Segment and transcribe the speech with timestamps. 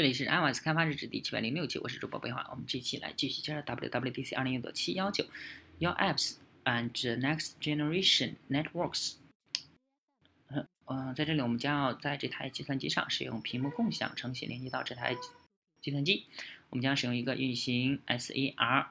[0.00, 2.48] 这里是 iOS 开发日志第七百零六期，我是主播北华。
[2.52, 5.26] 我们这期来继续介绍 WWDC 二零一九七幺九
[5.78, 9.16] ，Your Apps and Next Generation Networks。
[10.86, 15.14] 嗯，在这里我们将要在这台计算机上使用屏幕共享程序连接到这台
[15.82, 16.24] 计算机。
[16.70, 18.86] 我们将使用一个运行 SARAWERT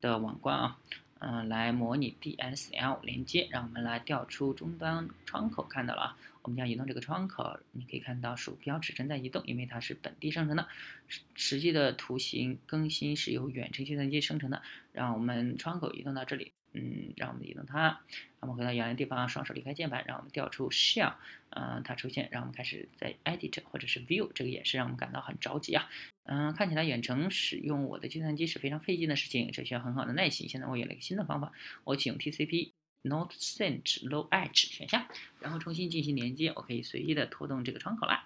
[0.00, 0.78] 的网关啊。
[1.26, 5.62] 嗯，来模拟 DSL 连接，让我们来调出终端窗口。
[5.62, 10.68] 看到了啊，我们将移动这个窗口，你可以看到鼠标指针在移动，因为它是本地生成的。
[11.08, 14.60] 实实际的图形更新是由远程计算机生成的。
[14.92, 16.52] 让我们窗口移动到这里。
[16.74, 18.00] 嗯，让我们移动它，
[18.40, 21.14] 我们回到原来地方，双手离开键盘，让我们调出 shell，
[21.50, 25.88] 嗯，它出现，让我们开始在 edit 或者是 view，这个也是让我们感到很着急啊。
[26.24, 30.48] 嗯，看起来远程使用我的计算机是非常费劲的事情，这需要很好的耐心。
[30.48, 31.52] 现在我有了一个新的方法，
[31.84, 35.06] 我启用 TCP Not Sent Low Edge 选项，
[35.40, 38.24] 然后重新进行连接，我可以随意的拖动这个窗口了。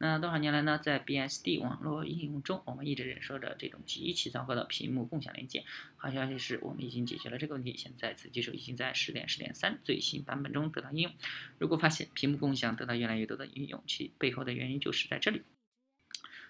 [0.00, 5.64] 那多少年来呢，在 BSD 网络应用中，我们一直忍受着这种极其糟糕的屏幕共享连接。
[5.96, 11.12] 好消息是我们已经解决了这个问题，现在此技术已经在十点十点三最新版本中得到应用。
[11.58, 15.42] 如果发现屏幕共享得到越来越多的应用，其背后的原因就是在这里。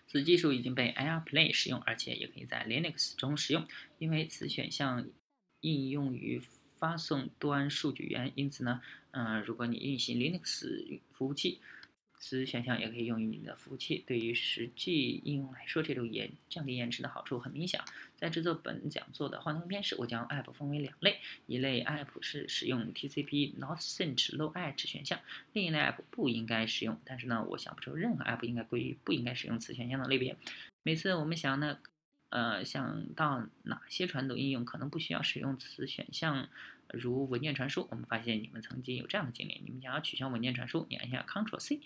[0.07, 3.67] 此技术已经被 AirPlay 使用，而且也可以在 Linux 中使用，
[3.99, 5.07] 因为此选项
[5.63, 6.43] 应用于
[6.77, 8.31] 发送端数据源。
[8.35, 11.63] 因此呢，嗯，如果你运行 Linux 服务器。
[12.19, 14.03] 此选项也可以用于你的服务器。
[14.07, 17.81] 对于实际应用来说，这种延降低延迟的好处很明显。
[18.17, 25.21] 在制作本讲座的幻灯片时，我将 App 分为两类：一类 App 是使用 TCP Not Sent Low Edge 选项，
[25.53, 26.99] 另一类 App 不应该使用。
[27.05, 30.37] 但是呢，我想不出任何 App 应该归于不应该使用此选项的类别。
[30.83, 31.79] 每次我们想呢，
[32.31, 36.49] 呃，想到哪些传统应用可能不需要使用此选项。
[36.95, 41.83] 如文件传输，我们发现你们曾经有这样的经历：你们想要取消文件传输，你按下 Ctrl C，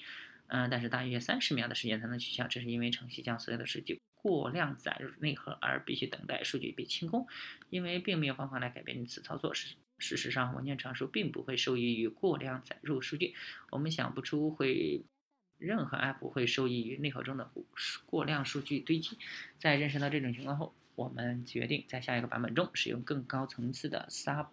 [0.47, 7.27] 嗯，但是大约三十秒的时间才能取消，这是因为程序将所有的数据过量载入内核，而必须等待数据被清空。
[7.69, 13.35] 因为并没有方法来改变此操作，事事实上，文件传输并不会受益于过量载入数据。
[13.71, 15.03] 我们想不出会
[15.63, 17.51] 任何 App 会受益于内核中的
[18.07, 19.17] 过量数据堆积。
[19.59, 24.49] 在认识到这种情况后，我们决定在下一个版本中使用更高层次的 Sub。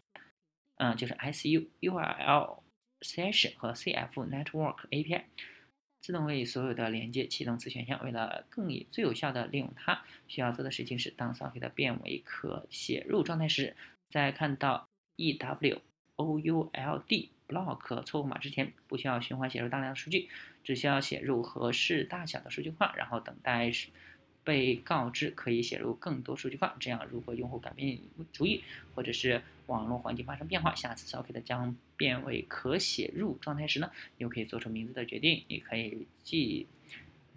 [0.78, 2.60] 嗯，就是 SU URL
[3.02, 5.24] Session 和 CF Network API
[6.02, 8.02] 自动为所有的连接启动此选项。
[8.06, 13.76] 为了更以最有效的利用它，需要做的事情是，当 socket 变为可写入状态时，
[14.10, 14.88] 在看到
[15.18, 15.82] E W
[16.20, 20.28] O U L D block 错误码之前，不需要循环写入大量的数据，
[20.66, 23.72] 只需要写入合适大小的数据块，然后等待。
[24.42, 28.00] 被告知可以写入更多数据块，这样如果用户改变
[28.34, 28.64] 主意，
[28.96, 35.44] 或者是网络环境发生变化，下次 socket 将变为可写入状态时呢，又可以做出名字的决定。
[35.50, 36.66] 你可以既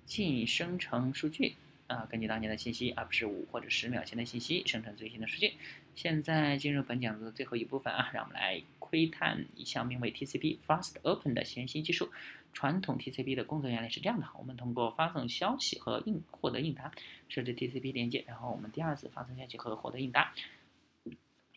[0.06, 1.54] 进生成数据
[1.92, 5.52] 啊，根据当前的信息，而不是五或者十秒前的信息生成最新的数据。
[5.94, 12.10] 现在进入本讲座的最后一部分啊，让我们来窥探一项名为 TCP Fast Open 的全新技术。
[12.54, 16.92] 传统 TCP 的工作原理是这样的：我们通过发送消息和应获得应答，
[17.28, 20.34] 设置 TCP 连接，然后我们第二次发送消息和获得应答，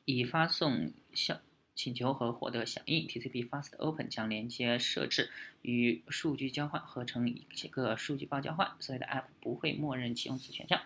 [0.06, 1.40] 以发送消
[1.76, 3.06] 请求和获得响应。
[3.08, 5.30] TCP Fast Open 将连接设置
[5.62, 10.82] 与数据交换合成一个数据包交换，所有的 App 不会默认启用此选项，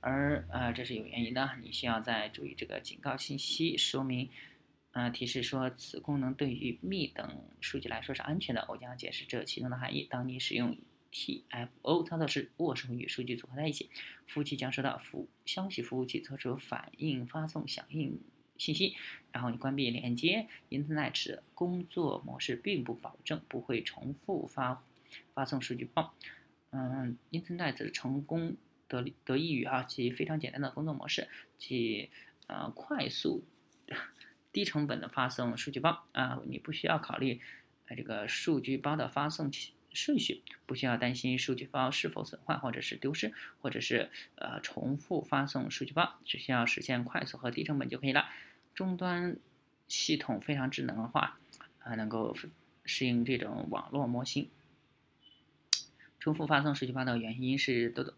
[0.00, 4.28] 而呃这是有原因的，你需要在注意这个警告信息说明。
[4.92, 7.28] 呃，提示说此功能对于密等
[7.60, 8.64] 数据来说是安全的。
[8.68, 10.06] 我将解释这其中的含义。
[10.08, 10.76] 当你使用
[11.10, 13.90] TFO 操作时，握手与数据组合在一起，
[14.28, 18.20] 服务器将收到服消息，服务器做出反应，发送响应
[18.56, 18.96] 信息。
[19.32, 24.82] 然后你关闭连接，Internet 工作模式并不保证不会重复发
[25.34, 26.14] 发送数据包。
[26.70, 28.56] 嗯，Internet 成功
[28.88, 31.28] 得得益于啊其非常简单的工作模式，
[31.58, 32.10] 即
[32.46, 33.44] 呃快速。
[34.50, 37.40] 低成本的发送数据包啊，你不需要考虑
[37.88, 39.50] 呃这个数据包的发送
[39.92, 48.28] 顺序，不需要担心数据包是否损坏或者是丢失，或者是呃重复发送数据包，只需要实现快速和低成本就可以了。
[48.74, 49.36] 终端
[49.88, 51.38] 系统非常智能化，
[51.80, 52.36] 啊能够
[52.84, 54.48] 适应这种网络模型。
[56.18, 58.14] 重复发送数据包的原因是多多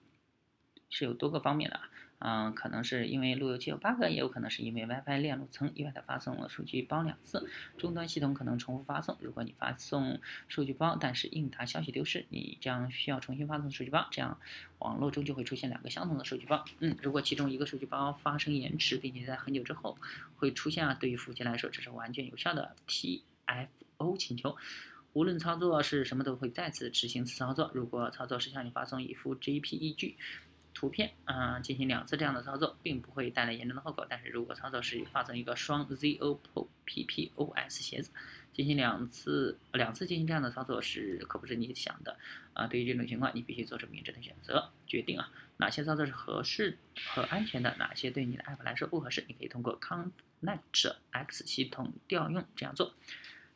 [0.88, 1.80] 是有多个方面的。
[2.18, 9.16] 嗯，可能是因为路由器有 bug，也有可能是因为 WiFi 链路层意外的发送了数据包两次，终端系统可能重复发送。
[9.20, 10.18] 如果你发送
[10.48, 14.38] 数据包，但是应答消息丢失，你将需要重新发送数据包，这样
[14.78, 16.64] 网络中就会出现两个相同的数据包。
[16.80, 19.98] 嗯，如果其中一个数据包发生延迟，并且在很久之后
[20.36, 24.56] 会出现啊，对于服务器来说，这是完全有效的 TFO 请求。
[25.12, 27.70] 无论操作是什么，都会再次执行此操作。
[27.72, 30.14] 如果操作是向你发送一副 JPEG
[30.76, 34.06] 图片，啊，进行两次这样的操作，并不会带来严重的后果。
[34.10, 38.10] 但是如果操作是发生一个双 ZOPPOS 鞋子，
[38.52, 42.18] 进行两次两次进行这样的操作是可不是你想的
[42.52, 42.66] 啊。
[42.66, 46.76] 对于这种情况，你必须做出明智的选择，决定啊哪些操作是合适
[47.06, 49.24] 和安全的，哪些对你的 App 来说不合适。
[49.28, 52.92] 你可以通过 Connect X 系统调用这样做。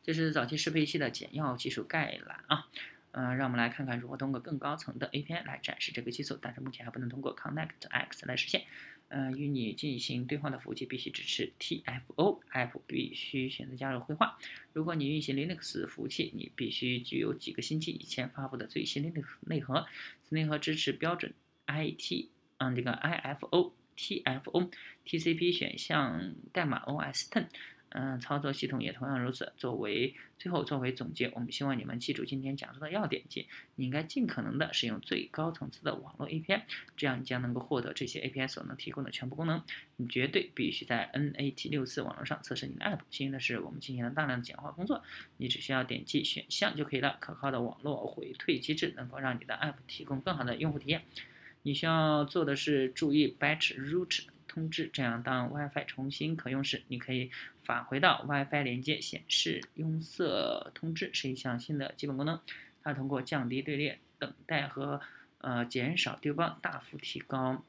[0.03, 2.67] 这是早期适配器的简要技术概览啊，
[3.11, 8.63] 嗯，让我们来看看如何通过更高层的 API 来展示这个技术，但是目前还不能通过 Connect X 来实现。
[9.09, 14.37] 嗯，与你进行对话的服务器必须支持 TFO，App 必须选择加入绘画。
[14.71, 19.85] 如果你运行 Linux 服务器，你必须具有几个星期以前发布的最新 Linux 内核。
[20.23, 21.33] 此内核支持标准
[21.67, 22.29] IT，
[22.59, 27.47] 嗯，这个 IFO，TFO，TCP 选项代码 OS Ten。
[27.93, 29.51] 嗯，操作系统也同样如此。
[29.57, 36.61] 作为最后作为总结，我们希望你们记住今天讲述的要点：即你应该尽可能的使用最高层次的网络 API，
[36.95, 39.61] 这样你将能够获得这些 API 所能提供的全部功能。
[39.97, 42.99] 你绝对必须在 NAT64 网络上测试你的 App。
[43.09, 45.03] 幸运的是，我们进行了大量的简化工作，
[45.37, 47.17] 你只需要点击选项就可以了。
[47.19, 51.03] 可靠的网络回退机制能够让你的 App 提供更好的用户体验。
[51.63, 54.21] 你需要做的是注意 Batch Root。
[54.51, 57.31] 通知，这样当 WiFi 重新可用时，你可以
[57.63, 62.37] 返回到 WiFi 连接，显示拥塞通知是一项新的基本功能。
[62.83, 64.99] 它通过降低队列等待和
[65.37, 67.63] 呃减少丢包，大幅提高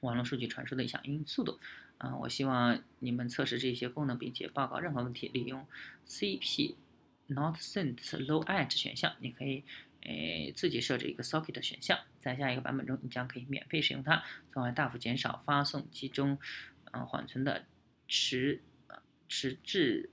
[0.00, 1.58] 网络数据传输的响应速度。
[1.98, 5.66] 啊，我希望你们测试这些功能，并且报告任何问题，利用
[6.08, 6.76] CP
[7.26, 9.64] Not Sent Low Edge 选项，你可以。
[10.02, 14.22] 诶，自己设置一个 socket 选项，在下一个版本中，你将可以免费使用它，
[14.52, 16.38] 从而大幅减少发送集中，
[16.92, 17.64] 嗯，缓存的
[18.06, 18.62] 迟
[19.28, 20.10] 迟滞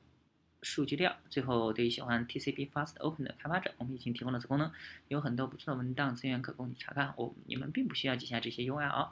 [0.61, 1.15] 数据量。
[1.29, 4.71] 最后，对于喜欢 TCP Fast Open 的开发者，我们已经提供了此功能，
[5.09, 7.13] 有很多不错的文档资源可供你查看。
[7.17, 9.09] 我你们并不需要记下这些 URL，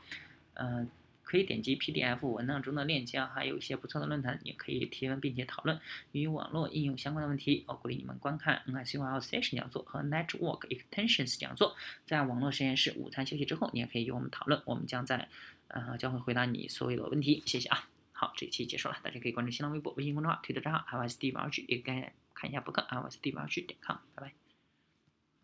[0.55, 0.89] 嗯。
[1.31, 5.79] 可以点击 PDF 文档中的链接啊，还有一些不错的论坛，也可以提问并且讨论
[6.11, 7.63] 与网络应用相关的问题。
[7.67, 11.77] 我鼓励你们观看 NSUL Session 讲座和 Network Extensions 讲座。
[12.05, 15.29] 在网络实验室午餐休息之后，你也可以与我们讨论，我们将在
[15.69, 17.41] 呃将会回答你所有的问题。
[17.45, 17.87] 谢谢啊！
[18.11, 23.95] 好，这期结束了，大家可以关注新浪微博、微信公众号、推特账号 i s d 玩具，也可以看一下博客 i s d 玩具点 com。
[24.15, 24.50] 拜拜。